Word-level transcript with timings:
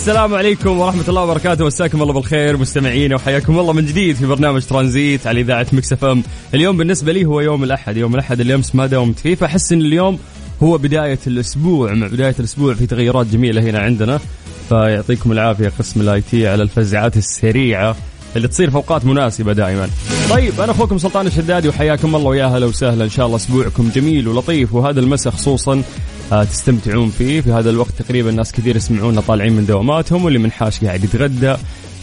السلام 0.00 0.34
عليكم 0.34 0.78
ورحمة 0.78 1.04
الله 1.08 1.22
وبركاته. 1.22 1.64
مساكم 1.64 2.02
الله 2.02 2.12
بالخير 2.12 2.56
مستمعينا 2.56 3.14
وحياكم 3.14 3.58
الله 3.58 3.72
من 3.72 3.86
جديد 3.86 4.16
في 4.16 4.26
برنامج 4.26 4.62
ترانزيت 4.62 5.26
على 5.26 5.40
إذاعة 5.40 5.66
Mix 5.72 5.92
FM. 5.92 6.22
اليوم 6.54 6.76
بالنسبة 6.76 7.12
لي 7.12 7.24
هو 7.24 7.40
يوم 7.40 7.64
الأحد 7.64 7.96
يوم 7.96 8.14
الأحد 8.14 8.40
اللي 8.40 8.54
أمس 8.54 8.74
ما 8.74 8.86
داومت 8.86 9.18
فيه 9.18 9.34
فأحس 9.34 9.72
إن 9.72 9.80
اليوم 9.80 10.18
هو 10.62 10.78
بداية 10.78 11.18
الأسبوع 11.26 11.94
مع 11.94 12.06
بداية 12.06 12.34
الأسبوع 12.38 12.74
في 12.74 12.86
تغيرات 12.86 13.26
جميلة 13.26 13.62
هنا 13.62 13.78
عندنا. 13.78 14.20
فيعطيكم 14.68 15.32
العافية 15.32 15.72
قسم 15.78 16.00
ال 16.00 16.20
IT 16.20 16.48
على 16.48 16.62
الفزعات 16.62 17.16
السريعة 17.16 17.96
اللي 18.36 18.48
تصير 18.48 18.70
في 18.70 18.76
أوقات 18.76 19.04
مناسبة 19.04 19.52
دائما. 19.52 19.88
طيب 20.30 20.60
أنا 20.60 20.72
أخوكم 20.72 20.98
سلطان 20.98 21.26
الشدادي 21.26 21.68
وحياكم 21.68 22.16
الله 22.16 22.28
ويا 22.28 22.46
هلا 22.46 22.66
وسهلا. 22.66 23.04
إن 23.04 23.10
شاء 23.10 23.26
الله 23.26 23.36
أسبوعكم 23.36 23.90
جميل 23.94 24.28
ولطيف 24.28 24.74
وهذا 24.74 25.00
المساء 25.00 25.32
خصوصا 25.32 25.82
تستمتعون 26.30 27.10
فيه. 27.10 27.40
في 27.40 27.52
هذا 27.52 27.70
الوقت 27.70 27.92
تقريبا 27.98 28.30
ناس 28.30 28.52
كثير 28.52 28.76
يسمعونا 28.76 29.20
طالعين 29.20 29.52
من 29.52 29.66
دواماتهم 29.66 30.24
واللي 30.24 30.38
منحاش 30.38 30.84
قاعد 30.84 31.04
يتغدى 31.04 31.56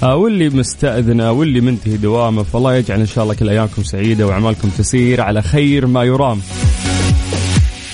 آه، 0.03 0.15
واللي 0.15 0.49
مستأذنة 0.49 1.31
واللي 1.31 1.61
منتهي 1.61 1.97
دوامه. 1.97 2.43
فالله 2.43 2.75
يجعل 2.75 2.99
إن 2.99 3.05
شاء 3.05 3.23
الله 3.23 3.35
كل 3.35 3.49
أيامكم 3.49 3.83
سعيدة 3.83 4.27
وأعمالكم 4.27 4.69
تسير 4.77 5.21
على 5.21 5.41
خير 5.41 5.85
ما 5.85 6.03
يرام. 6.03 6.41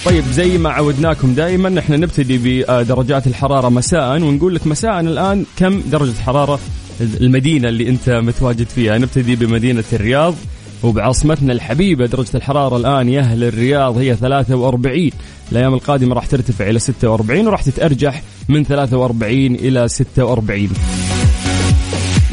طيب 0.06 0.24
زي 0.32 0.58
ما 0.58 0.70
عودناكم 0.70 1.34
دائما 1.34 1.80
إحنا 1.80 1.98
نبتدي 1.98 2.38
بدرجات 2.38 3.28
الحرارة 3.28 3.70
مساء 3.70 4.22
ونقول 4.22 4.56
لك 4.56 4.68
مساء 4.68 5.00
الآن 5.00 5.46
كم 5.58 5.82
درجة 5.82 6.14
حرارة 6.26 6.60
المدينة 7.02 7.70
اللي 7.70 7.90
أنت 7.90 8.10
متواجد 8.10 8.68
فيها. 8.68 8.98
نبتدي 8.98 9.36
بمدينة 9.36 9.84
الرياض. 9.94 10.36
وبعاصمتنا 10.84 11.54
الحبيبة 11.54 12.06
درجة 12.06 12.30
الحرارة 12.36 12.78
الآن 12.78 13.10
يا 13.10 13.22
أهل 13.22 13.44
الرياض 13.44 13.98
هي 13.98 14.16
43 14.16 15.10
الأيام 15.52 15.74
القادمة 15.74 16.16
راح 16.16 16.26
ترتفع 16.26 16.70
إلى 16.70 16.80
46 16.80 17.48
وراح 17.48 17.62
تتأرجح 17.62 18.24
من 18.50 18.64
43 18.64 19.56
إلى 19.56 19.88
46 19.88 20.70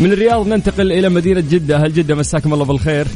من 0.01 0.12
الرياض 0.12 0.48
ننتقل 0.48 0.93
إلى 0.93 1.09
مدينة 1.09 1.41
جدة. 1.41 1.78
هل 1.78 1.93
جدة 1.93 2.15
مساكم 2.15 2.53
الله 2.55 2.65
بالخير. 2.65 3.06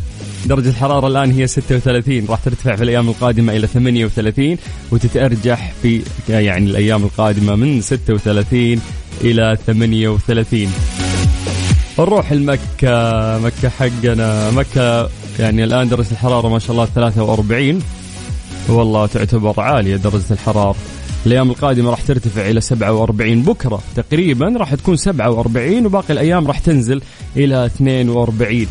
درجة 0.47 0.69
الحرارة 0.69 1.07
الآن 1.07 1.31
هي 1.31 1.47
36 1.47 2.27
راح 2.29 2.41
ترتفع 2.41 2.77
في 2.77 2.85
الأيام 2.85 3.09
القادمة 3.09 3.57
إلى 3.57 3.67
38 3.67 4.57
وتتأرجح 4.91 5.73
في 5.83 6.03
يعني 6.29 6.71
الأيام 6.71 7.05
القادمة 7.05 7.55
من 7.55 7.81
36 7.81 8.81
إلى 9.21 9.57
38 9.67 10.69
نروح 11.99 12.31
المكة 12.33 13.39
مكة 13.39 13.69
حقنا. 13.69 14.51
مكة 14.51 15.09
يعني 15.39 15.65
الآن 15.65 15.89
درجة 15.89 16.11
الحرارة 16.13 16.49
ما 16.49 16.59
شاء 16.59 16.73
الله 16.73 16.85
43 16.85 17.83
والله 18.69 19.07
تعتبر 19.07 19.61
عالية 19.61 19.97
درجة 19.97 20.25
الحرارة. 20.31 20.77
الأيام 21.27 21.51
القادمة 21.51 21.91
راح 21.91 22.01
ترتفع 22.01 22.51
إلى 22.51 22.61
47 22.61 23.43
بكرة 23.43 23.81
تقريبا 23.97 24.55
راح 24.57 24.75
تكون 24.75 24.97
47 24.97 25.87
وباقي 25.87 26.13
الأيام 26.13 26.47
راح 26.47 26.59
تنزل 26.59 27.03
إلى 27.37 27.67
42 27.67 28.67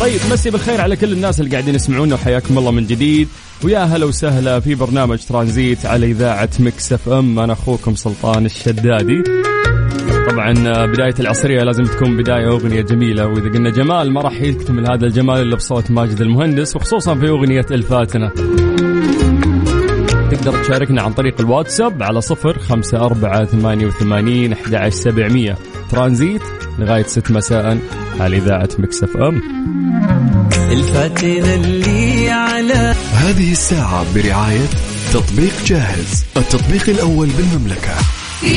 طيب 0.00 0.20
مسي 0.32 0.50
بالخير 0.50 0.80
على 0.80 0.96
كل 0.96 1.12
الناس 1.12 1.40
اللي 1.40 1.50
قاعدين 1.50 1.74
يسمعونا 1.74 2.14
وحياكم 2.14 2.58
الله 2.58 2.70
من 2.70 2.86
جديد. 2.86 3.28
ويا 3.64 3.78
هلا 3.84 4.04
وسهلا 4.04 4.60
في 4.60 4.74
برنامج 4.74 5.18
ترانزيت 5.28 5.86
على 5.86 6.06
إذاعة 6.06 6.48
Mix 6.58 6.92
FM. 6.92 7.38
أنا 7.38 7.52
أخوكم 7.52 7.94
سلطان 7.94 8.46
الشدادي. 8.46 9.22
طبعا 10.32 10.52
بداية 10.86 11.14
العصرية. 11.20 11.62
لازم 11.62 11.84
تكون 11.84 12.16
بداية 12.16 12.48
أغنية 12.48 12.80
جميلة. 12.80 13.26
وإذا 13.26 13.48
قلنا 13.48 13.70
جمال 13.70 14.12
ما 14.12 14.20
راح 14.20 14.40
يكتمل 14.40 14.90
هذا 14.90 15.06
الجمال 15.06 15.42
إلا 15.42 15.56
بصوت 15.56 15.90
ماجد 15.90 16.20
المهندس 16.20 16.76
وخصوصا 16.76 17.14
في 17.14 17.28
أغنية 17.28 17.66
الفاتنة. 17.70 18.28
تقدر 20.30 20.64
تشاركنا 20.64 21.02
عن 21.02 21.12
طريق 21.12 21.40
الواتساب 21.40 22.02
على 22.02 22.20
صفر 22.20 22.58
خمسة 22.58 23.06
أربعة 23.06 23.44
ثمانية 23.44 23.86
وثمانين 23.86 24.52
أحد 24.52 24.74
عشر 24.74 24.96
سبعمية. 24.96 25.56
ترانزيت 25.90 26.42
لغاية 26.78 27.02
ست 27.02 27.30
مساء. 27.30 27.78
على 28.20 28.36
إذاعة 28.36 28.68
مكسف 28.78 29.16
أم. 29.16 29.42
الفاتنة 30.72 31.54
اللي 31.54 32.30
على 32.30 32.94
هذه 33.12 33.52
الساعة 33.52 34.14
برعاية 34.14 34.66
تطبيق 35.12 35.52
جاهز 35.66 36.24
التطبيق 36.36 36.88
الأول 36.88 37.28
بالمملكة. 37.28 37.94
في 38.40 38.56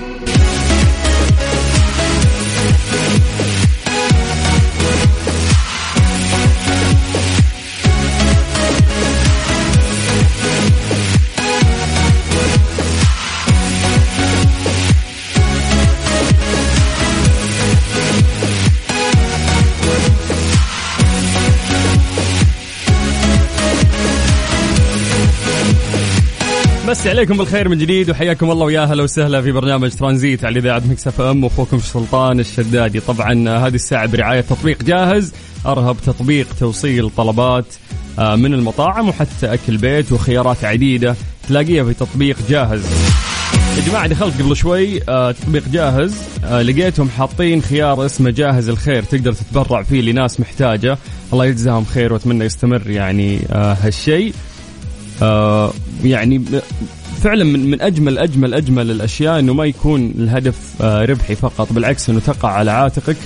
مسي 27.01 27.09
عليكم 27.09 27.37
بالخير 27.37 27.69
من 27.69 27.77
جديد 27.77 28.09
وحياكم 28.09 28.51
الله 28.51 28.65
ويا 28.65 28.81
هلا 28.81 29.03
وسهلا 29.03 29.41
في 29.41 29.51
برنامج 29.51 29.91
ترانزيت 29.91 30.45
على 30.45 30.59
إذاعة 30.59 30.81
Mix 30.89 31.07
FM. 31.07 31.43
واخوكم 31.43 31.79
سلطان 31.79 32.39
الشدادي. 32.39 32.99
طبعا 32.99 33.49
هذه 33.49 33.75
الساعة 33.75 34.05
برعاية 34.05 34.41
تطبيق 34.41 34.83
جاهز 34.83 35.33
أرهب 35.65 35.97
تطبيق 36.05 36.47
توصيل 36.59 37.09
طلبات 37.09 37.65
آه، 38.19 38.35
من 38.35 38.53
المطاعم 38.53 39.09
وحتى 39.09 39.53
أكل 39.53 39.77
بيت 39.77 40.11
وخيارات 40.11 40.65
عديدة 40.65 41.15
تلاقيها 41.47 41.83
في 41.83 41.93
تطبيق 41.93 42.37
جاهز. 42.49 42.85
يا 43.77 43.81
جماعة 43.87 44.07
دخلت 44.07 44.41
قبل 44.41 44.55
شوي 44.55 45.09
آه 45.09 45.31
تطبيق 45.31 45.63
جاهز 45.69 46.15
آه 46.45 46.61
لقيتهم 46.61 47.09
حاطين 47.09 47.61
خيار 47.61 48.05
اسمه 48.05 48.29
جاهز 48.29 48.69
الخير 48.69 49.03
تقدر 49.03 49.33
تتبرع 49.33 49.83
فيه 49.83 50.01
لناس 50.01 50.39
محتاجة. 50.39 50.97
الله 51.33 51.45
يجزاهم 51.45 51.85
خير 51.85 52.13
وأتمنى 52.13 52.45
يستمر 52.45 52.89
يعني 52.89 53.39
هالشيء. 53.51 54.33
يعني 56.03 56.41
فعلا 57.23 57.43
من 57.43 57.71
من 57.71 57.81
اجمل 57.81 58.17
اجمل 58.17 58.53
أجمل 58.53 58.91
الأشياء 58.91 59.39
إنه 59.39 59.53
ما 59.53 59.65
يكون 59.65 60.13
الهدف 60.17 60.57
آه 60.81 61.05
ربحي 61.05 61.35
فقط 61.35 61.73
بالعكس 61.73 62.09
إنه 62.09 62.19
تقع 62.19 62.49
على 62.49 62.71
عاتقك 62.71 63.17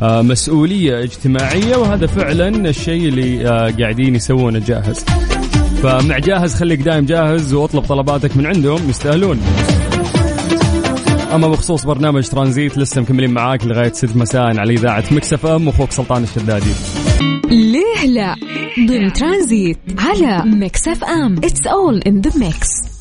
آه 0.00 0.22
مسؤولية 0.22 1.02
اجتماعية 1.02 1.76
وهذا 1.76 2.06
فعلا 2.06 2.48
الشيء 2.68 3.08
اللي 3.08 3.48
آه 3.48 3.70
قاعدين 3.80 4.14
يسوونه 4.14 4.58
جاهز. 4.58 5.04
فمع 5.82 6.18
جاهز 6.18 6.54
خليك 6.54 6.80
دايم 6.80 7.04
جاهز 7.04 7.54
واطلب 7.54 7.82
طلباتك 7.82 8.36
من 8.36 8.46
عندهم 8.46 8.90
يستاهلون. 8.90 9.40
أما 11.34 11.48
بخصوص 11.48 11.84
برنامج 11.84 12.28
ترانزيت 12.28 12.78
لسه 12.78 13.00
مكملين 13.00 13.30
معاك 13.30 13.66
لغاية 13.66 13.92
6 13.92 14.18
مساء 14.18 14.58
على 14.58 14.72
إذاعة 14.74 15.04
مكسف 15.10 15.46
أم 15.46 15.66
واخوك 15.66 15.92
سلطان 15.92 16.22
الشدادي. 16.22 16.70
ليه 17.50 18.06
لا؟ 18.06 18.34
ضمن 18.88 19.12
ترانزيت 19.12 19.78
على 19.98 20.42
Mix 20.50 20.88
FM. 20.88 21.36
It's 21.44 21.66
all 21.66 21.98
in 21.98 22.20
the 22.20 22.30
mix 22.38 22.91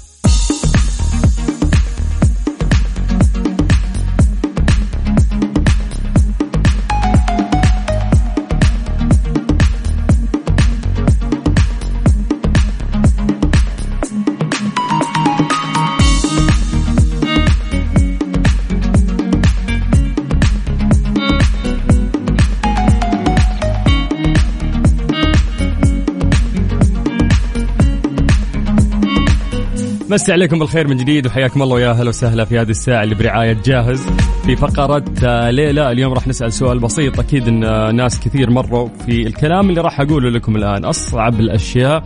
مسي 30.12 30.32
عليكم 30.32 30.60
بالخير 30.60 30.88
من 30.88 30.98
جديد 30.98 31.28
وحياكم 31.28 31.62
الله 31.62 31.76
ويا 31.76 31.90
أهلا 31.90 32.10
وسهلا 32.10 32.46
في 32.46 32.60
هذه 32.60 32.70
الساعة 32.70 33.04
اللي 33.04 33.16
برعاية 33.16 33.58
جاهز 33.66 34.08
في 34.46 34.56
فقرة 34.56 35.06
آه، 35.24 35.50
ليلى 35.50 35.92
اليوم 35.92 36.14
راح 36.14 36.28
نسأل 36.28 36.54
سؤال 36.54 36.80
بسيط 36.80 37.20
أكيد 37.20 37.48
إن 37.48 37.64
آه، 37.64 37.92
ناس 37.92 38.20
كثير 38.20 38.50
مروا 38.50 38.90
في 39.06 39.28
الكلام 39.28 39.70
اللي 39.70 39.82
راح 39.82 40.02
أقوله 40.02 40.30
لكم 40.30 40.56
الآن. 40.56 40.86
أصعب 40.86 41.40
الأشياء 41.40 42.04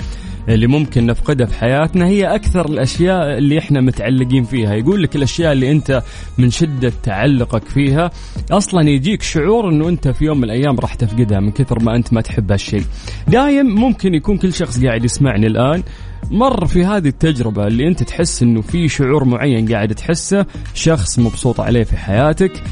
اللي 0.50 0.68
ممكن 0.68 1.06
نفقدها 1.06 1.46
في 1.48 1.60
حياتنا 1.60 2.08
هي 2.08 2.36
أكثر 2.36 2.66
الأشياء 2.66 3.38
اللي 3.38 3.60
إحنا 3.60 3.82
متعلقين 3.82 4.44
فيها. 4.44 4.74
يقول 4.74 5.04
لك 5.04 5.16
الأشياء 5.16 5.52
اللي 5.52 5.72
أنت 5.72 6.04
من 6.38 6.50
شدة 6.50 6.92
تعلقك 7.04 7.64
فيها 7.64 8.12
أصلا 8.52 8.90
يجيك 8.90 9.22
شعور 9.22 9.70
إنه 9.70 9.90
أنت 9.90 10.08
في 10.08 10.26
يوم 10.26 10.38
من 10.38 10.44
الأيام 10.44 10.80
راح 10.80 10.94
تفقدها 10.94 11.40
من 11.40 11.52
كثر 11.52 11.80
ما 11.80 11.96
أنت 11.96 12.14
ما 12.14 12.22
تحب 12.22 12.52
هالشيء. 12.52 12.84
دايم 13.28 13.66
ممكن 13.66 14.14
يكون 14.14 14.38
كل 14.38 14.54
شخص 14.54 14.84
قاعد 14.84 15.06
يسمعني 15.06 15.48
الآن 15.48 15.84
مر 16.32 16.66
في 16.66 16.86
هذه 16.86 17.08
التجربة 17.08 17.68
اللي 17.68 17.88
أنت 17.88 18.04
تحس 18.04 18.44
أنه 18.44 18.62
في 18.62 18.90
شعور 18.90 19.24
معين 19.24 19.72
قاعد 19.72 19.96
تحسه 19.96 20.46
شخص 20.74 21.20
مبسوط 21.20 21.60
عليه 21.60 21.84
في 21.84 21.98
حياتك 21.98 22.64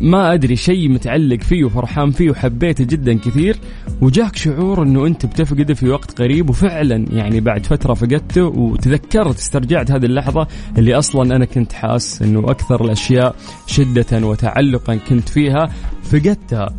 ما 0.00 0.32
أدري 0.32 0.56
شيء 0.56 0.88
متعلق 0.88 1.40
فيه 1.42 1.64
وفرحان 1.64 2.10
فيه 2.10 2.30
وحبيته 2.30 2.84
جدا 2.84 3.18
كثير 3.18 3.56
وجاك 4.00 4.36
شعور 4.36 4.82
إنه 4.82 5.06
أنت 5.06 5.26
بتفقده 5.26 5.74
في 5.74 5.88
وقت 5.88 6.22
قريب 6.22 6.50
وفعلا 6.50 7.06
يعني 7.12 7.40
بعد 7.40 7.66
فترة 7.66 7.94
فقدته 7.94 8.44
وتذكرت 8.44 9.38
استرجعت 9.38 9.90
هذه 9.90 10.04
اللحظة 10.04 10.46
اللي 10.78 10.94
أصلا 10.94 11.36
أنا 11.36 11.44
كنت 11.44 11.72
حاس 11.72 12.22
إنه 12.22 12.50
أكثر 12.50 12.84
الأشياء 12.84 13.36
شدة 13.66 14.26
وتعلقا 14.26 14.96
كنت 14.96 15.28
فيها 15.28 15.70
فقدتها. 16.02 16.74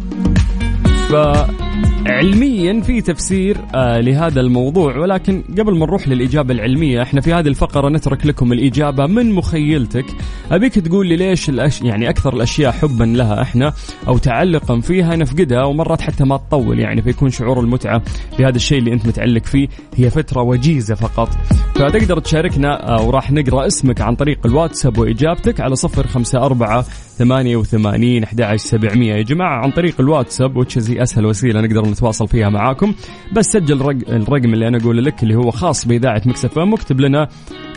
فعلميا 2.06 2.82
في 2.82 3.02
تفسير 3.02 3.58
آه 3.76 4.00
لهذا 4.00 4.42
الموضوع. 4.42 4.98
ولكن 4.98 5.44
قبل 5.60 5.80
ما 5.80 5.86
نروح 5.86 6.08
للإجابة 6.08 6.54
العلمية 6.54 7.02
إحنا 7.02 7.22
في 7.22 7.34
هذه 7.34 7.48
الفقرة 7.48 7.90
نترك 7.90 8.26
لكم 8.26 8.54
الإجابة 8.54 9.06
من 9.06 9.32
مخيلتك. 9.32 10.06
أبيك 10.52 10.80
تقول 10.80 11.08
لي 11.08 11.16
ليش 11.16 11.50
الأش... 11.50 11.82
يعني 11.82 12.10
أكثر 12.10 12.34
الأشياء 12.36 12.72
حبا 12.72 13.04
لها 13.04 13.42
إحنا 13.42 13.74
أو 14.08 14.18
تعلقا 14.18 14.80
فيها 14.80 15.16
نفقدها 15.16 15.64
ومرات 15.64 16.02
حتى 16.02 16.24
ما 16.24 16.38
تطول 16.38 16.80
يعني 16.80 17.02
فيكون 17.02 17.30
شعور 17.30 17.60
المتعة 17.60 18.02
بهذا 18.40 18.56
الشيء 18.56 18.80
اللي 18.80 18.94
أنت 18.94 19.08
متعلق 19.08 19.44
فيه. 19.46 19.68
هي 19.96 20.10
فترة 20.10 20.42
وجيزة 20.42 20.96
فقط. 20.96 21.30
فتقدر 21.76 22.20
تشاركنا 22.20 22.98
آه 22.98 23.08
وراح 23.08 23.32
نقرأ 23.32 23.68
اسمك 23.68 24.02
عن 24.02 24.16
طريق 24.16 24.40
الواتساب 24.46 24.98
وإجابتك 24.98 25.62
على 25.62 25.76
صفر 25.76 26.08
خمسة 26.08 26.46
أربعة 26.46 26.86
ثمانية 27.18 27.56
وثمانين 27.56 28.24
أحد 28.24 28.56
سبعمية. 28.56 29.14
يا 29.14 29.22
جماعة 29.22 29.64
عن 29.64 29.72
طريق 29.72 29.96
الواتساب 30.00 30.58
وتش 30.58 30.78
هي 30.78 31.04
أسهل 31.04 31.26
وسيلة 31.26 31.62
نقدر 31.68 31.90
نتواصل 31.90 32.28
فيها 32.28 32.50
معاكم. 32.50 32.94
بس 33.34 33.46
سجل 33.46 33.82
الرقم 34.10 34.54
اللي 34.54 34.68
أنا 34.68 34.78
أقوله 34.78 35.02
لك 35.02 35.24
اللي 35.24 35.36
هو 35.36 35.52
خاص 35.52 35.88
بإذاعة 35.88 36.22
مكسف 36.26 36.60
أم 36.60 36.72
واكتب 36.74 37.00
لنا 37.02 37.28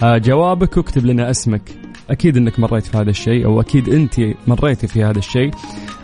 آه، 0.02 0.18
جوابك 0.18 0.76
واكتب 0.76 1.06
لنا 1.06 1.30
اسمك. 1.30 1.62
أكيد 2.10 2.36
أنك 2.36 2.60
مريت 2.60 2.86
في 2.86 2.96
هذا 2.96 3.10
الشيء 3.10 3.46
أو 3.46 3.60
أكيد 3.60 3.88
أنت 3.88 4.14
مريتي 4.46 4.86
في 4.86 5.04
هذا 5.04 5.18
الشيء. 5.18 5.50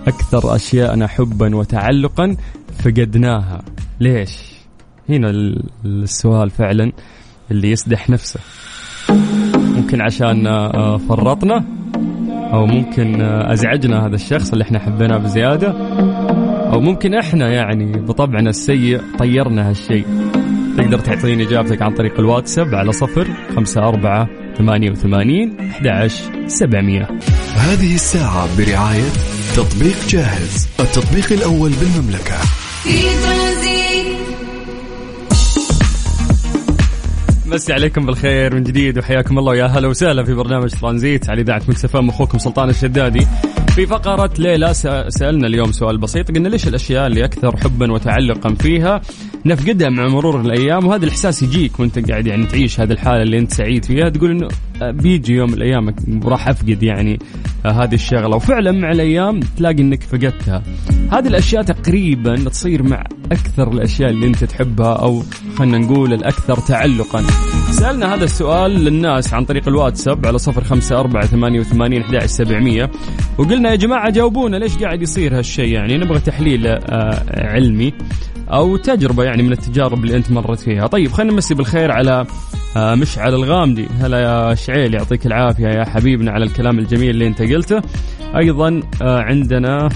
أكثر 0.06 0.54
أشياءنا 0.56 1.06
حبا 1.06 1.56
وتعلقا 1.56 2.36
فقدناها. 2.78 3.62
ليش؟ 4.00 4.38
هنا 5.08 5.30
السؤال 5.84 6.50
فعلا 6.50 6.92
اللي 7.50 7.70
يسدح 7.70 8.10
نفسه. 8.10 8.40
ممكن 9.54 10.00
عشان 10.00 10.46
آه، 10.46 10.96
فرطنا 10.96 11.64
أو 12.52 12.66
ممكن 12.66 13.20
أزعجنا 13.22 14.06
هذا 14.06 14.14
الشخص 14.14 14.52
اللي 14.52 14.64
إحنا 14.64 14.78
حبيناه 14.78 15.18
بزيادة. 15.18 15.74
أو 16.74 16.80
ممكن 16.80 17.14
إحنا 17.14 17.52
يعني 17.52 17.92
بطبعنا 17.92 18.50
السيء 18.50 19.00
طيرنا 19.18 19.70
هالشيء. 19.70 20.06
تقدر 20.76 20.98
تعطيني 20.98 21.42
إجابتك 21.42 21.82
عن 21.82 21.94
طريق 21.94 22.20
الواتساب 22.20 22.74
على 22.74 22.92
صفر 22.92 23.28
خمسة 23.56 23.88
أربعة 23.88 24.28
ثمانية 24.58 24.90
وثمانين 24.90 25.60
أحد 25.60 26.10
سبعمية. 26.46 27.08
هذه 27.56 27.94
الساعة 27.94 28.48
برعاية 28.58 29.10
تطبيق 29.56 29.96
جاهز 30.08 30.68
التطبيق 30.80 31.32
الأول 31.32 31.70
بالمملكة. 31.70 32.38
في 32.82 33.04
مسي 37.46 37.72
عليكم 37.72 38.06
بالخير 38.06 38.54
من 38.54 38.62
جديد 38.62 38.98
وحياكم 38.98 39.38
الله. 39.38 39.50
ويا 39.50 39.66
هلا 39.66 39.88
وسهلا 39.88 40.24
في 40.24 40.34
برنامج 40.34 40.70
ترانزيت 40.70 41.30
على 41.30 41.40
إذاعة 41.40 41.62
مكسفه 41.68 42.08
أخوكم 42.08 42.38
سلطان 42.38 42.68
الشدادي. 42.68 43.26
في 43.74 43.86
فقرة 43.86 44.30
ليلى 44.38 44.74
سألنا 45.08 45.46
اليوم 45.46 45.72
سؤال 45.72 45.98
بسيط 45.98 46.30
قلنا 46.30 46.48
ليش 46.48 46.68
الأشياء 46.68 47.06
اللي 47.06 47.24
أكثر 47.24 47.56
حبا 47.56 47.92
وتعلقا 47.92 48.54
فيها 48.54 49.00
نفقدها 49.46 49.88
مع 49.88 50.08
مرور 50.08 50.40
الأيام 50.40 50.86
وهذا 50.86 51.04
الإحساس 51.04 51.42
يجيك 51.42 51.80
وأنت 51.80 52.10
قاعد 52.10 52.26
يعني 52.26 52.46
تعيش 52.46 52.80
هذه 52.80 52.92
الحالة 52.92 53.22
اللي 53.22 53.38
أنت 53.38 53.52
سعيد 53.52 53.84
فيها 53.84 54.08
تقول 54.08 54.30
إنه 54.30 54.48
بيجي 54.82 55.34
يوم 55.34 55.50
من 55.50 55.54
الأيام 55.54 55.94
وراح 56.24 56.48
أفقد 56.48 56.82
يعني 56.82 57.18
هذه 57.66 57.94
الشغلة. 57.94 58.36
وفعلا 58.36 58.72
مع 58.72 58.90
الأيام 58.90 59.40
تلاقي 59.40 59.82
إنك 59.82 60.02
فقدتها. 60.02 60.62
هذه 61.12 61.26
الأشياء 61.26 61.62
تقريبا 61.62 62.36
تصير 62.36 62.82
مع 62.82 63.04
أكثر 63.32 63.72
الأشياء 63.72 64.10
اللي 64.10 64.26
أنت 64.26 64.44
تحبها 64.44 64.92
أو 64.92 65.22
خلينا 65.56 65.78
نقول 65.78 66.12
الأكثر 66.12 66.58
تعلقا. 66.58 67.22
سألنا 67.70 68.14
هذا 68.14 68.24
السؤال 68.24 68.70
للناس 68.70 69.34
عن 69.34 69.44
طريق 69.44 69.68
الواتساب 69.68 70.26
على 70.26 70.38
صفر 70.38 70.64
خمسة 70.64 71.00
أربعة 71.00 71.26
ثمانية 71.26 71.60
وثمانين 71.60 72.02
أحد 72.02 72.26
سبعمية 72.26 72.90
وقلنا 73.38 73.70
يا 73.70 73.76
جماعة 73.76 74.10
جاوبونا 74.10 74.56
ليش 74.56 74.76
قاعد 74.76 75.02
يصير 75.02 75.38
هالشيء؟ 75.38 75.68
يعني 75.68 75.96
نبغى 75.96 76.20
تحليل 76.20 76.66
آه، 76.66 77.24
علمي 77.28 77.92
أو 78.48 78.76
تجربة 78.76 79.24
يعني 79.24 79.33
من 79.42 79.52
التجارب 79.52 80.04
اللي 80.04 80.16
أنت 80.16 80.30
مرت 80.30 80.60
فيها. 80.60 80.86
طيب 80.86 81.12
خلينا 81.12 81.32
نمسي 81.32 81.54
بالخير 81.54 81.92
على 81.92 82.26
آه، 82.76 82.94
مشعل 82.94 83.34
الغامدي. 83.34 83.86
هلا 84.00 84.18
يا 84.18 84.54
شعيل 84.54 84.94
يعطيك 84.94 85.26
العافية 85.26 85.68
يا 85.68 85.84
حبيبنا 85.84 86.30
على 86.30 86.44
الكلام 86.44 86.78
الجميل 86.78 87.10
اللي 87.10 87.26
أنت 87.26 87.42
قلته. 87.42 87.82
أيضا 88.36 88.82
آه، 89.02 89.20
عندنا 89.22 89.88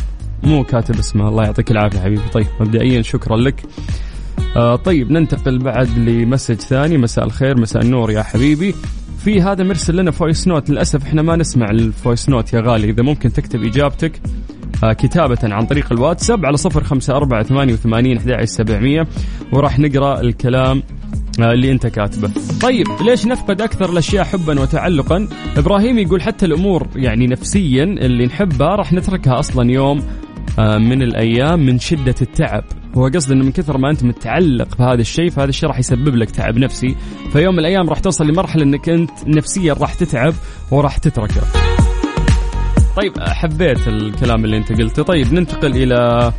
مو 0.43 0.65
كاتب 0.65 0.99
اسمه 0.99 1.29
الله 1.29 1.45
يعطيك 1.45 1.71
العافية 1.71 2.01
حبيبي. 2.01 2.23
طيب 2.33 2.47
مبدئيا 2.61 3.03
شكرا 3.03 3.37
لك. 3.37 3.63
آه 4.57 4.77
طيب 4.77 5.11
ننتقل 5.11 5.59
بعد 5.59 5.99
ل 5.99 6.06
message 6.06 6.55
ثاني. 6.55 6.99
مساء 6.99 7.25
الخير 7.25 7.61
مساء 7.61 7.83
النور 7.83 8.11
يا 8.11 8.23
حبيبي. 8.23 8.75
في 9.25 9.43
هذا 9.43 9.65
مرسل 9.65 9.97
لنا 9.97 10.11
voice 10.11 10.49
note. 10.49 10.71
للأسف 10.71 11.03
إحنا 11.03 11.23
ما 11.23 11.37
نسمع 11.37 11.71
ال 11.71 11.80
voice 11.80 12.29
note 12.29 12.53
يا 12.53 12.61
غالي. 12.61 12.91
إذا 12.91 13.03
ممكن 13.03 13.33
تكتب 13.33 13.65
إجابتك. 13.65 14.21
كتابة 14.83 15.39
عن 15.43 15.67
طريق 15.67 15.93
الواتساب 15.93 16.47
على 16.47 16.57
صفر 16.57 16.85
خمسة 16.85 17.17
أربعة 17.17 17.43
ثمانية 17.43 17.73
وثمانين 17.73 18.17
أحد 18.17 18.45
سبعمية 18.45 19.07
وراح 19.53 19.79
نقرأ 19.79 20.21
الكلام 20.21 20.83
آه، 21.41 21.53
اللي 21.53 21.73
أنت 21.73 21.87
كاتبه. 21.87 22.31
طيب 22.63 22.87
ليش 23.01 23.27
نفقد 23.27 23.61
أكثر 23.61 23.91
الأشياء 23.91 24.25
حبا 24.25 24.61
وتعلقا؟ 24.61 25.29
إبراهيم 25.57 25.99
يقول 25.99 26.23
حتى 26.23 26.47
الأمور 26.47 26.87
يعني 26.97 27.27
نفسيا 27.27 27.85
اللي 27.85 28.27
نحبها 28.27 28.69
راح 28.77 28.93
نتركها 28.93 29.39
أصلا 29.39 29.71
يوم 29.71 30.03
آه، 30.59 30.79
من 30.79 31.03
الأيام 31.03 31.67
من 31.67 31.79
شدة 31.79 32.15
التعب. 32.23 32.65
هو 32.97 33.07
قصد 33.07 33.33
إنه 33.33 33.45
من 33.45 33.53
كثر 33.53 33.79
ما 33.79 33.91
أنت 33.91 34.05
متعلق 34.05 34.77
بهذا 34.79 35.01
الشيء 35.01 35.31
فهذا 35.31 35.49
الشيء 35.49 35.69
راح 35.69 35.79
يسبب 35.79 36.17
لك 36.17 36.31
تعب 36.31 36.59
نفسي. 36.59 36.97
فيوم 37.33 37.55
من 37.55 37.61
الأيام 37.61 37.89
راح 37.89 37.99
توصل 37.99 38.27
لمرحلة 38.27 38.63
إنك 38.63 38.89
أنت 38.89 39.11
نفسيا 39.27 39.73
راح 39.73 39.95
تتعب 39.95 40.35
وراح 40.71 40.99
تتركه. 40.99 41.43
طيب 42.99 43.19
حبيت 43.21 43.89
الكلام 43.89 44.45
اللي 44.45 44.57
انت 44.57 44.73
قلته. 44.73 45.03
طيب 45.03 45.33
ننتقل 45.33 45.77
إلى 45.77 46.33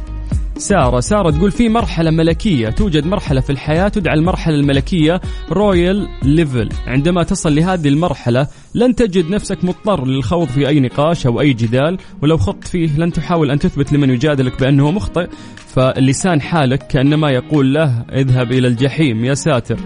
سارة. 0.58 1.00
سارة 1.00 1.32
تقول 1.32 1.52
في 1.52 1.70
مرحلة 1.70 2.12
ملكية 2.12 2.70
توجد 2.70 3.06
مرحلة 3.06 3.42
في 3.42 3.50
الحياة 3.50 3.88
تدعى 3.88 4.14
المرحلة 4.14 4.56
الملكية 4.56 5.22
royal 5.52 6.08
level 6.24 6.70
عندما 6.88 7.24
تصل 7.24 7.56
لهذه 7.56 7.88
المرحلة 7.88 8.48
لن 8.76 8.96
تجد 8.96 9.30
نفسك 9.30 9.64
مضطر 9.64 10.06
للخوض 10.06 10.48
في 10.48 10.68
أي 10.68 10.80
نقاش 10.80 11.26
أو 11.26 11.42
أي 11.42 11.54
جدال 11.54 11.98
ولو 12.22 12.38
خضت 12.38 12.68
فيه 12.68 12.98
لن 12.98 13.12
تحاول 13.12 13.52
أن 13.52 13.60
تثبت 13.60 13.94
لمن 13.94 14.10
يجادلك 14.10 14.60
بأنه 14.60 14.92
مخطئ. 14.92 15.28
فلسان 15.68 16.42
حالك 16.42 16.88
كأنما 16.88 17.32
يقول 17.32 17.74
له 17.74 18.06
اذهب 18.14 18.52
إلى 18.52 18.68
الجحيم 18.68 19.26
يا 19.26 19.34
ساتر. 19.34 19.80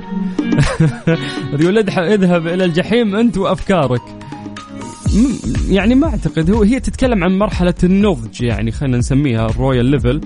يقول 1.59 1.77
اذهب 1.77 2.47
إلى 2.47 2.65
الجحيم 2.65 3.15
أنت 3.15 3.37
وأفكارك. 3.37 4.22
يعني 5.69 5.95
ما 5.95 6.07
أعتقد 6.07 6.51
هو 6.51 6.63
هي 6.63 6.79
تتكلم 6.79 7.23
عن 7.23 7.37
مرحلة 7.37 7.73
النضج 7.83 8.41
يعني 8.41 8.71
خلينا 8.71 8.97
نسميها 8.97 9.45
ال 9.45 9.85
royal 9.85 10.02
level. 10.02 10.21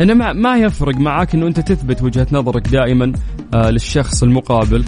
إنه 0.00 0.14
ما, 0.14 0.32
ما 0.32 0.56
يفرق 0.56 0.94
معاك 0.94 1.34
إنه 1.34 1.46
أنت 1.46 1.60
تثبت 1.60 2.02
وجهة 2.02 2.26
نظرك 2.32 2.68
دائما 2.68 3.12
آه 3.54 3.70
للشخص 3.70 4.22
المقابل. 4.22 4.84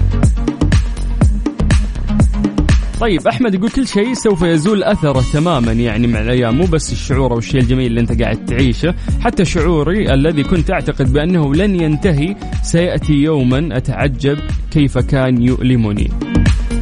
طيب 3.00 3.28
أحمد 3.28 3.54
يقول 3.54 3.70
كل 3.70 3.86
شيء 3.86 4.14
سوف 4.14 4.42
يزول 4.42 4.82
أثره 4.82 5.24
تماما 5.32 5.72
يعني 5.72 6.06
مع 6.06 6.20
الأيام 6.20 6.58
مو 6.58 6.64
بس 6.64 6.92
الشعور 6.92 7.32
أو 7.32 7.38
الشيء 7.38 7.60
الجميل 7.60 7.86
اللي 7.86 8.00
أنت 8.00 8.22
قاعد 8.22 8.44
تعيشه. 8.44 8.94
حتى 9.20 9.44
شعوري 9.44 10.14
الذي 10.14 10.42
كنت 10.42 10.70
أعتقد 10.70 11.12
بأنه 11.12 11.54
لن 11.54 11.80
ينتهي 11.80 12.36
سيأتي 12.62 13.12
يوما 13.12 13.76
أتعجب 13.76 14.38
كيف 14.70 14.98
كان 14.98 15.42
يؤلمني. 15.42 16.10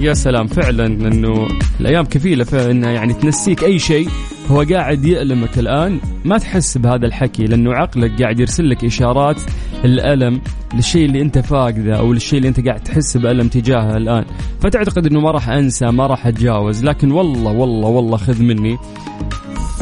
يا 0.01 0.15
سلام 0.15 0.47
فعلا 0.47 0.87
إنه 0.87 1.49
الأيام 1.81 2.05
كفيلة 2.05 2.45
فانها 2.45 2.91
يعني 2.91 3.13
تنسيك 3.13 3.65
أي 3.65 3.79
شيء. 3.79 4.09
هو 4.51 4.63
قاعد 4.63 5.05
يألمك 5.05 5.59
الآن. 5.59 6.01
ما 6.25 6.39
تحس 6.39 6.79
بهذا 6.79 7.07
الحكي 7.07 7.45
لأنه 7.45 7.75
عقلك 7.75 8.23
قاعد 8.23 8.41
يرسل 8.41 8.71
لك 8.71 8.85
إشارات 8.85 9.41
الالم 9.85 10.41
للشيء 10.75 11.05
اللي 11.05 11.23
أنت 11.23 11.39
فاقده 11.39 11.99
أو 11.99 12.13
للشيء 12.13 12.39
اللي 12.39 12.49
أنت 12.49 12.67
قاعد 12.67 12.81
تحس 12.81 13.17
بألم 13.17 13.49
تجاهه 13.49 13.97
الآن. 13.97 14.25
فتعتقد 14.61 15.07
إنه 15.07 15.21
ما 15.21 15.31
راح 15.31 15.49
أنسى 15.49 15.87
ما 15.87 16.07
راح 16.07 16.27
أتجاوز. 16.27 16.85
لكن 16.85 17.13
والله 17.13 17.53
والله 17.53 17.89
والله 17.89 18.17
خذ 18.17 18.43
مني. 18.43 18.79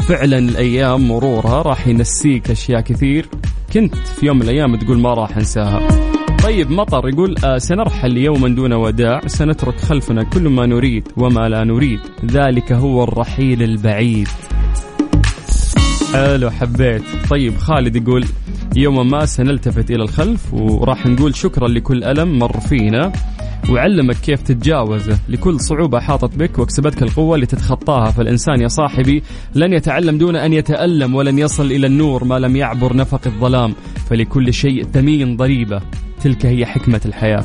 فعلا 0.07 0.37
الأيام 0.37 1.07
مرورها 1.07 1.61
راح 1.61 1.87
ينسيك 1.87 2.51
أشياء 2.51 2.81
كثير. 2.81 3.25
كنت 3.73 3.95
في 3.95 4.25
يوم 4.25 4.35
من 4.35 4.43
الأيام 4.43 4.75
تقول 4.75 4.99
ما 4.99 5.13
راح 5.13 5.37
أنساها. 5.37 6.04
طيب 6.45 6.71
مطر 6.71 7.09
يقول 7.09 7.35
آه 7.45 7.57
سنرحل 7.57 8.17
يوما 8.17 8.49
دون 8.49 8.73
وداع 8.73 9.21
سنترك 9.27 9.79
خلفنا 9.79 10.23
كل 10.23 10.49
ما 10.49 10.65
نريد 10.65 11.07
وما 11.17 11.49
لا 11.49 11.63
نريد. 11.63 11.99
ذلك 12.25 12.71
هو 12.71 13.03
الرحيل 13.03 13.63
البعيد. 13.63 14.27
حلو 16.13 16.49
حبيت. 16.49 17.01
طيب 17.29 17.57
خالد 17.57 17.95
يقول 17.95 18.25
يوما 18.75 19.03
ما 19.03 19.25
سنلتفت 19.25 19.91
إلى 19.91 20.03
الخلف 20.03 20.53
وراح 20.53 21.05
نقول 21.05 21.35
شكرا 21.35 21.67
لكل 21.67 22.03
ألم 22.03 22.39
مر 22.39 22.59
فينا 22.59 23.11
وعلمك 23.69 24.15
كيف 24.15 24.41
تتجاوزه. 24.41 25.19
لكل 25.29 25.59
صعوبة 25.59 25.99
حاطت 25.99 26.37
بك 26.37 26.59
واكسبتك 26.59 27.03
القوة 27.03 27.37
لتتخطاها. 27.37 28.11
فالإنسان 28.11 28.61
يا 28.61 28.67
صاحبي 28.67 29.23
لن 29.55 29.73
يتعلم 29.73 30.17
دون 30.17 30.35
أن 30.35 30.53
يتألم 30.53 31.15
ولن 31.15 31.39
يصل 31.39 31.65
إلى 31.65 31.87
النور 31.87 32.23
ما 32.23 32.39
لم 32.39 32.55
يعبر 32.55 32.95
نفق 32.95 33.21
الظلام. 33.25 33.73
فلكل 34.09 34.53
شيء 34.53 34.83
ثمين 34.83 35.37
ضريبة. 35.37 35.81
تلك 36.25 36.45
هي 36.45 36.65
حكمة 36.65 37.01
الحياة. 37.05 37.43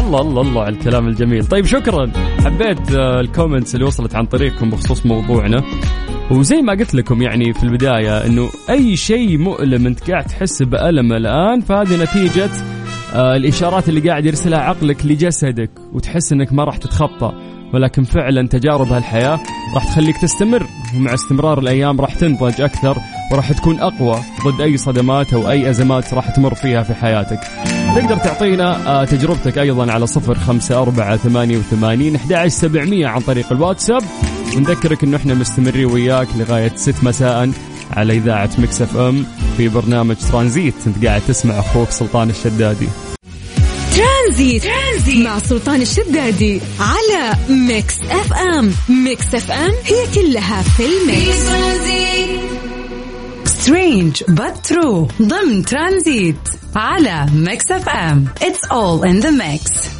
الله 0.00 0.20
الله 0.20 0.40
الله 0.40 0.62
على 0.62 0.74
الكلام 0.74 1.08
الجميل. 1.08 1.46
طيب 1.46 1.66
شكرا. 1.66 2.12
حبيت 2.44 2.92
آه، 2.92 3.20
الكومنتس 3.20 3.74
اللي 3.74 3.86
وصلت 3.86 4.14
عن 4.14 4.26
طريقكم 4.26 4.70
بخصوص 4.70 5.06
موضوعنا. 5.06 5.62
وزي 6.30 6.62
ما 6.62 6.72
قلت 6.72 6.94
لكم 6.94 7.22
يعني 7.22 7.52
في 7.52 7.62
البداية 7.62 8.26
إنه 8.26 8.48
أي 8.70 8.96
شيء 8.96 9.38
مؤلم 9.38 9.86
أنت 9.86 10.10
قاعد 10.10 10.24
تحس 10.24 10.62
بألم 10.62 11.12
الآن 11.12 11.60
فهذه 11.60 12.02
نتيجة 12.02 12.50
آه 13.14 13.36
الإشارات 13.36 13.88
اللي 13.88 14.08
قاعد 14.08 14.26
يرسلها 14.26 14.58
عقلك 14.58 15.06
لجسدك 15.06 15.70
وتحس 15.92 16.32
إنك 16.32 16.52
ما 16.52 16.64
راح 16.64 16.76
تتخطى. 16.76 17.32
ولكن 17.74 18.04
فعلا 18.04 18.48
تجارب 18.48 18.92
هالحياة 18.92 19.40
راح 19.74 19.84
تخليك 19.84 20.16
تستمر 20.18 20.66
ومع 20.96 21.14
استمرار 21.14 21.58
الأيام 21.58 22.00
راح 22.00 22.14
تنضج 22.14 22.60
أكثر. 22.60 22.96
وراح 23.30 23.52
تكون 23.52 23.80
أقوى 23.80 24.22
ضد 24.44 24.60
أي 24.60 24.76
صدمات 24.76 25.32
أو 25.32 25.50
أي 25.50 25.70
أزمات 25.70 26.14
راح 26.14 26.30
تمر 26.30 26.54
فيها 26.54 26.82
في 26.82 26.94
حياتك. 26.94 27.40
تقدر 27.96 28.16
تعطينا 28.16 28.86
آه، 28.86 29.04
تجربتك 29.04 29.58
أيضا 29.58 29.92
على 29.92 30.06
صفر 30.06 30.34
خمسة 30.34 30.82
أربعة 30.82 31.16
ثمانية 31.16 31.58
وثمانين 31.58 32.18
سبعمية 32.46 33.06
عن 33.06 33.20
طريق 33.20 33.52
الواتساب. 33.52 34.02
ونذكرك 34.56 35.04
أنه 35.04 35.16
إحنا 35.16 35.34
مستمرين 35.34 35.86
وياك 35.86 36.28
لغاية 36.36 36.72
ست 36.76 37.04
مساء 37.04 37.50
على 37.90 38.12
إذاعة 38.12 38.50
Mix 38.58 38.96
FM 38.96 39.26
في 39.56 39.68
برنامج 39.68 40.16
ترانزيت. 40.32 40.74
أنت 40.86 41.06
قاعد 41.06 41.22
تسمع 41.28 41.58
أخوك 41.58 41.90
سلطان 41.90 42.30
الشدادي. 42.30 42.88
Tranzit. 43.96 44.62
Tranzit 44.62 45.26
مع 45.26 45.38
سلطان 45.38 45.82
الشدادي 45.82 46.60
على 46.80 47.36
Mix 47.48 47.94
FM. 48.10 48.72
Mix 49.04 49.34
FM 49.34 49.72
هي 49.84 50.06
كلها 50.14 50.62
في 50.62 50.70
في 50.82 50.86
ال 50.86 50.98
mix. 50.98 51.48
Tranzit 51.48 51.99
سترينج 53.60 54.22
but 54.24 54.64
true. 54.64 55.08
ضمن 55.22 55.64
ترانزيت 55.64 56.36
على 56.76 57.26
ميكس 57.34 57.70
أف 57.72 57.88
أم. 57.88 58.28
It's 58.40 58.70
all 58.70 59.02
in 59.02 59.20
the 59.20 59.32
mix. 59.32 59.99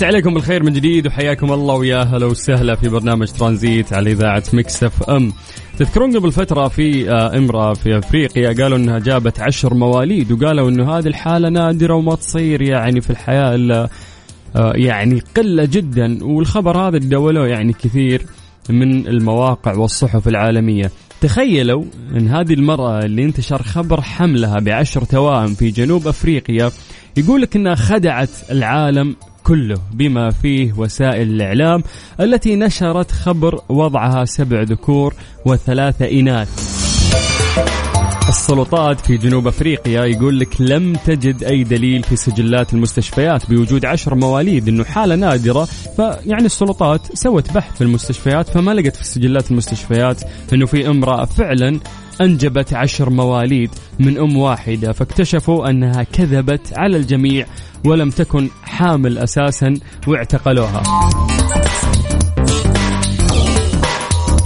مسي 0.00 0.06
عليكم 0.06 0.34
بالخير 0.34 0.62
من 0.62 0.72
جديد 0.72 1.06
وحياكم 1.06 1.52
الله 1.52 1.74
ويا 1.74 2.02
هلا 2.02 2.26
وسهلا 2.26 2.74
في 2.74 2.88
برنامج 2.88 3.28
ترانزيت 3.28 3.92
على 3.92 4.12
إذاعة 4.12 4.42
Mix 4.52 4.84
FM. 4.84 5.32
تذكرون 5.78 6.16
قبل 6.16 6.32
فترة 6.32 6.68
في 6.68 7.10
آه، 7.10 7.36
إمرأة 7.36 7.74
في 7.74 7.98
أفريقيا 7.98 8.62
قالوا 8.62 8.78
إنها 8.78 8.98
جابت 8.98 9.40
عشر 9.40 9.74
مواليد 9.74 10.32
وقالوا 10.32 10.70
إنه 10.70 10.98
هذه 10.98 11.06
الحالة 11.06 11.48
نادرة 11.48 11.94
وما 11.94 12.14
تصير 12.14 12.62
يعني 12.62 13.00
في 13.00 13.10
الحياة 13.10 13.54
إلا 13.54 13.88
آه، 14.56 14.72
يعني 14.74 15.22
قلة 15.36 15.64
جدا 15.64 16.24
والخبر 16.24 16.78
هذا 16.78 16.98
تداولوه 16.98 17.46
يعني 17.46 17.72
كثير 17.72 18.22
من 18.70 19.06
المواقع 19.06 19.74
والصحف 19.74 20.28
العالمية. 20.28 20.90
تخيلوا 21.20 21.84
إن 22.16 22.28
هذه 22.28 22.52
المرأة 22.52 22.98
اللي 22.98 23.24
انتشر 23.24 23.62
خبر 23.62 24.00
حملها 24.00 24.60
بعشر 24.60 25.04
توائم 25.04 25.54
في 25.54 25.70
جنوب 25.70 26.08
أفريقيا 26.08 26.70
يقول 27.16 27.42
لك 27.42 27.56
إنها 27.56 27.74
خدعت 27.74 28.30
العالم 28.50 29.16
كله 29.44 29.76
بما 29.92 30.30
فيه 30.30 30.72
وسائل 30.72 31.28
الإعلام 31.30 31.82
التي 32.20 32.56
نشرت 32.56 33.10
خبر 33.10 33.60
وضعها 33.68 34.24
سبع 34.24 34.62
ذكور 34.62 35.14
وثلاثة 35.44 36.10
إناث. 36.20 36.70
السلطات 38.30 39.00
في 39.00 39.16
جنوب 39.16 39.46
أفريقيا 39.46 40.04
يقول 40.04 40.40
لك 40.40 40.60
لم 40.60 40.94
تجد 40.94 41.44
أي 41.44 41.64
دليل 41.64 42.02
في 42.02 42.16
سجلات 42.16 42.74
المستشفيات 42.74 43.50
بوجود 43.50 43.84
عشر 43.84 44.14
مواليد 44.14 44.68
إنه 44.68 44.84
حالة 44.84 45.14
نادرة 45.14 45.64
فيعني 45.96 46.46
السلطات 46.46 47.16
سوت 47.16 47.52
بحث 47.52 47.74
في 47.74 47.84
المستشفيات 47.84 48.48
فما 48.48 48.70
لقت 48.70 48.96
في 48.96 49.04
سجلات 49.04 49.50
المستشفيات 49.50 50.22
إنه 50.52 50.66
في 50.66 50.88
امرأة 50.88 51.24
فعلا 51.24 51.80
أنجبت 52.20 52.74
عشر 52.74 53.10
مواليد 53.10 53.70
من 53.98 54.18
أم 54.18 54.36
واحدة 54.36 54.92
فاكتشفوا 54.92 55.70
أنها 55.70 56.02
كذبت 56.02 56.72
على 56.78 56.96
الجميع 56.96 57.46
ولم 57.84 58.10
تكن 58.10 58.48
حامل 58.62 59.18
أساسا 59.18 59.74
واعتقلوها. 60.06 60.82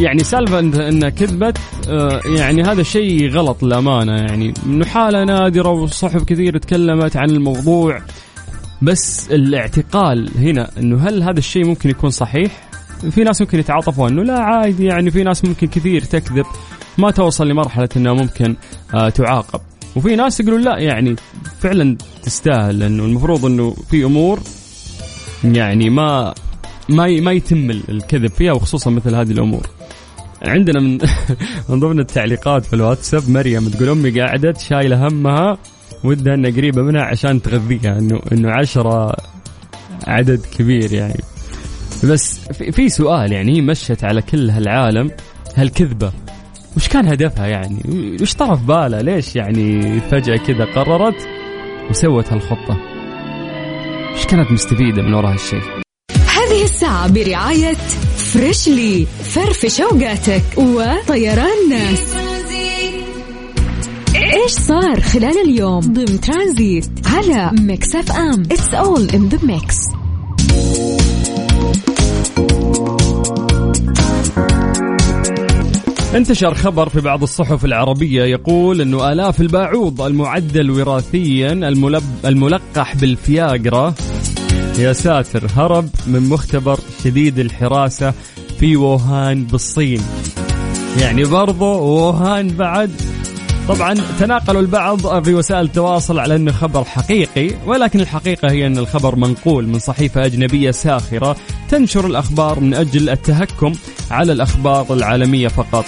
يعني 0.00 0.24
سالفة 0.24 0.60
إن- 0.60 0.80
انها 0.80 1.08
كذبت 1.08 1.58
آه، 1.88 2.20
يعني 2.26 2.62
هذا 2.62 2.82
شيء 2.82 3.28
غلط 3.30 3.62
للأمانة 3.62 4.12
يعني 4.12 4.54
إنه 4.66 4.84
حالة 4.84 5.24
نادرة 5.24 5.68
وصحف 5.68 6.22
كثير 6.24 6.58
تكلمت 6.58 7.16
عن 7.16 7.30
الموضوع 7.30 8.02
بس 8.82 9.30
الاعتقال 9.30 10.30
هنا 10.38 10.70
إنه 10.78 11.08
هل 11.08 11.22
هذا 11.22 11.38
الشيء 11.38 11.66
ممكن 11.66 11.90
يكون 11.90 12.10
صحيح؟ 12.10 12.68
في 13.10 13.24
ناس 13.24 13.40
ممكن 13.40 13.58
يتعاطفوا 13.58 14.08
إنه 14.08 14.22
لا 14.22 14.38
عادي 14.40 14.84
يعني 14.84 15.10
في 15.10 15.22
ناس 15.22 15.44
ممكن 15.44 15.66
كثير 15.66 16.00
تكذب 16.00 16.46
ما 16.98 17.10
توصل 17.10 17.48
لمرحلة 17.48 17.88
انها 17.96 18.12
ممكن 18.12 18.56
آه، 18.94 19.08
تعاقب. 19.08 19.60
وفي 19.96 20.16
ناس 20.16 20.40
يقولون 20.40 20.60
لا 20.60 20.78
يعني 20.78 21.16
فعلا 21.60 21.96
تستاهل 22.22 22.78
لأنه 22.78 23.04
المفروض 23.04 23.44
إنه 23.44 23.70
في 23.90 24.04
أمور 24.04 24.40
يعني 25.44 25.90
ما 25.90 26.34
ما 26.88 27.20
ما 27.20 27.32
يتم 27.32 27.70
الكذب 27.70 28.30
فيها 28.30 28.52
وخصوصا 28.52 28.90
مثل 28.90 29.14
هذه 29.14 29.30
الأمور. 29.30 29.66
عندنا 30.42 30.80
من 30.80 30.98
من 31.68 31.80
ضمن 31.80 32.00
التعليقات 32.00 32.64
في 32.64 32.72
الواتساب 32.72 33.30
مريم 33.30 33.68
تقول 33.68 33.88
أمي 33.88 34.20
قاعدة 34.20 34.54
شايلة 34.58 35.08
همها 35.08 35.58
ودها 36.04 36.34
إنها 36.34 36.50
قريبة 36.50 36.82
منها 36.82 37.02
عشان 37.02 37.42
تغذيها 37.42 37.98
إنه 37.98 38.20
إنه 38.32 38.50
عشرة 38.50 39.16
عدد 40.06 40.40
كبير 40.58 40.92
يعني. 40.92 41.20
بس 42.04 42.38
في 42.48 42.88
سؤال 42.88 43.32
يعني 43.32 43.56
هي 43.56 43.60
مشت 43.60 44.04
على 44.04 44.22
كل 44.22 44.50
هالعالم 44.50 45.10
هالكذبة. 45.56 46.12
وش 46.76 46.88
كان 46.88 47.08
هدفها 47.08 47.46
يعني؟ 47.46 47.82
وش 48.20 48.34
طرف 48.34 48.62
بالها؟ 48.62 49.02
ليش 49.02 49.36
يعني 49.36 50.00
فجأة 50.00 50.36
كذا 50.36 50.64
قررت 50.64 51.28
وسوت 51.90 52.32
هالخطة؟ 52.32 52.78
وش 54.14 54.26
كانت 54.26 54.52
مستفيدة 54.52 55.02
من 55.02 55.14
وراء 55.14 55.32
هالشيء؟ 55.32 55.62
هذه 56.10 56.62
الساعة 56.64 57.12
برعاية 57.12 57.74
Freshly 58.16 59.06
فرفش 59.06 59.80
اوقاتك 59.80 60.42
وطيران 60.56 61.68
ناس 61.70 62.14
إيش 64.14 64.52
صار 64.52 65.00
خلال 65.00 65.38
اليوم 65.44 65.80
ضمن 65.80 66.20
ترانزيت 66.20 66.90
على 67.06 67.50
Mix 67.60 67.94
FM 67.96 68.42
it's 68.42 68.74
all 68.74 69.10
in 69.10 69.28
the 69.28 69.38
mix 69.46 69.76
انتشر 76.14 76.54
خبر 76.54 76.88
في 76.88 77.00
بعض 77.00 77.22
الصحف 77.22 77.64
العربية 77.64 78.24
يقول 78.24 78.80
أنه 78.80 79.12
آلاف 79.12 79.40
الباعوض 79.40 80.02
المعدل 80.02 80.70
وراثيا 80.70 81.52
الملب 81.52 82.02
الملقح 82.24 82.96
بالفياجرا 82.96 83.94
يا 84.78 84.92
ساتر 84.92 85.46
هرب 85.56 85.88
من 86.06 86.28
مختبر 86.28 86.78
شديد 87.04 87.38
الحراسة 87.38 88.14
في 88.60 88.76
ووهان 88.76 89.44
بالصين. 89.44 90.00
يعني 91.00 91.24
برضو 91.24 91.64
ووهان 91.64 92.48
بعد 92.48 92.90
طبعا 93.68 93.94
تناقلوا 94.20 94.60
البعض 94.60 95.24
في 95.24 95.34
وسائل 95.34 95.64
التواصل 95.64 96.18
على 96.18 96.36
أنه 96.36 96.52
خبر 96.52 96.84
حقيقي 96.84 97.50
ولكن 97.66 98.00
الحقيقة 98.00 98.50
هي 98.50 98.66
أن 98.66 98.78
الخبر 98.78 99.16
منقول 99.16 99.68
من 99.68 99.78
صحيفة 99.78 100.26
أجنبية 100.26 100.70
ساخرة 100.70 101.36
تنشر 101.68 102.06
الأخبار 102.06 102.60
من 102.60 102.74
أجل 102.74 103.10
التهكم 103.10 103.72
على 104.10 104.32
الأخبار 104.32 104.86
العالمية 104.90 105.48
فقط. 105.48 105.84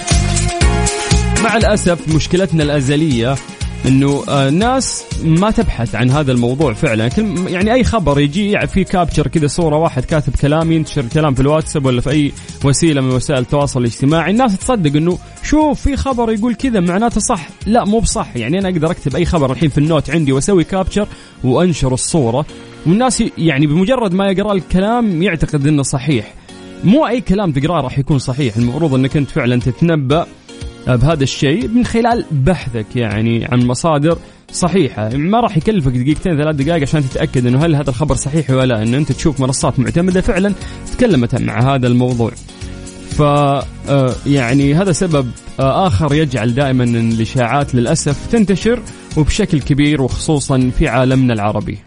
مع 1.45 1.57
الأسف 1.57 2.15
مشكلتنا 2.15 2.63
الأزلية 2.63 3.35
إنه 3.87 4.25
الناس 4.29 5.05
ما 5.25 5.51
تبحث 5.51 5.95
عن 5.95 6.11
هذا 6.11 6.33
الموضوع 6.33 6.73
فعلا. 6.73 7.11
يعني 7.47 7.73
أي 7.73 7.85
خبر 7.85 8.21
يجي 8.21 8.67
في 8.67 8.85
كابتشر 8.85 9.27
كذا 9.27 9.47
صورة 9.47 9.77
واحد 9.77 10.05
كاتب 10.05 10.33
كلام 10.37 10.73
ينتشر 10.73 11.05
كلام 11.15 11.35
في 11.35 11.41
الواتساب 11.41 11.87
ولا 11.87 12.01
في 12.01 12.11
أي 12.11 12.33
وسيلة 12.65 13.01
من 13.01 13.11
وسائل 13.11 13.41
التواصل 13.41 13.81
الاجتماعي. 13.81 14.31
الناس 14.31 14.59
تصدق 14.59 14.97
إنه 14.97 15.19
شوف 15.43 15.81
في 15.81 15.97
خبر 15.97 16.33
يقول 16.33 16.55
كذا 16.55 16.81
معناته 16.81 17.21
صح. 17.21 17.49
لا 17.67 17.85
مو 17.85 17.99
بصح. 17.99 18.37
يعني 18.37 18.59
أنا 18.59 18.69
أقدر 18.69 18.91
أكتب 18.91 19.17
أي 19.17 19.25
خبر 19.25 19.53
الحين 19.53 19.69
في 19.69 19.79
النوت 19.79 20.11
عندي 20.11 20.33
وأسوي 20.33 20.65
كابتشر 20.65 21.09
وأنشر 21.45 21.95
الصورة. 21.95 22.47
والناس 22.87 23.23
يعني 23.39 23.67
بمجرد 23.67 24.15
ما 24.15 24.31
يقرأ 24.31 24.53
الكلام 24.53 25.23
يعتقد 25.23 25.67
إنه 25.67 25.83
صحيح. 25.83 26.35
مو 26.85 27.07
أي 27.07 27.21
كلام 27.21 27.53
تقرأه 27.53 27.81
راح 27.81 27.99
يكون 27.99 28.19
صحيح. 28.19 28.57
المفروض 28.57 28.95
إنك 28.95 29.17
أنت 29.17 29.31
فعلا 29.31 29.61
تتنبأ 29.61 30.27
بهذا 30.87 31.23
الشيء 31.23 31.69
من 31.69 31.85
خلال 31.85 32.25
بحثك 32.31 32.97
يعني 32.97 33.45
عن 33.45 33.67
مصادر 33.67 34.19
صحيحة. 34.53 35.09
ما 35.09 35.41
راح 35.41 35.57
يكلفك 35.57 35.93
دقيقتين 35.93 36.37
ثلاث 36.37 36.57
دقائق 36.57 36.83
عشان 36.83 37.03
تتأكد 37.11 37.47
أنه 37.47 37.65
هل 37.65 37.75
هذا 37.75 37.91
الخبر 37.91 38.15
صحيح 38.15 38.51
ولا 38.51 38.65
لا 38.65 38.83
أنه 38.83 38.97
أنت 38.97 39.13
تشوف 39.13 39.41
منصات 39.41 39.79
معتمدة 39.79 40.21
فعلا 40.21 40.53
تكلمت 40.93 41.41
مع 41.41 41.75
هذا 41.75 41.87
الموضوع. 41.87 42.31
ف 43.11 43.21
يعني 44.27 44.75
هذا 44.75 44.93
سبب 44.93 45.31
آخر 45.61 46.15
يجعل 46.15 46.55
دائما 46.55 46.85
الإشاعات 46.85 47.75
للأسف 47.75 48.27
تنتشر 48.33 48.83
وبشكل 49.17 49.61
كبير 49.61 50.03
وخصوصا 50.03 50.71
في 50.79 50.89
عالمنا 50.89 51.33
العربي. 51.35 51.79